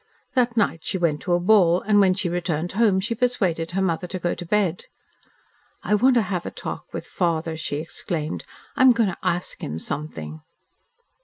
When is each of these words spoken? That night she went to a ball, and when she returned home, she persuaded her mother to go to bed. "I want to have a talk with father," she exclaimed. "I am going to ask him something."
That 0.33 0.57
night 0.57 0.83
she 0.83 0.97
went 0.97 1.21
to 1.21 1.33
a 1.33 1.39
ball, 1.39 1.81
and 1.81 1.99
when 1.99 2.15
she 2.15 2.27
returned 2.27 2.71
home, 2.71 2.99
she 2.99 3.13
persuaded 3.13 3.69
her 3.73 3.83
mother 3.83 4.07
to 4.07 4.17
go 4.17 4.33
to 4.33 4.45
bed. 4.47 4.85
"I 5.83 5.93
want 5.93 6.15
to 6.15 6.23
have 6.23 6.43
a 6.47 6.49
talk 6.49 6.91
with 6.91 7.05
father," 7.05 7.55
she 7.55 7.75
exclaimed. 7.75 8.43
"I 8.75 8.81
am 8.81 8.93
going 8.93 9.09
to 9.09 9.17
ask 9.21 9.61
him 9.63 9.77
something." 9.77 10.41